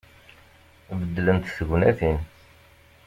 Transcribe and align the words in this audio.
Beddlent 0.99 1.45
tegnatin. 1.55 2.17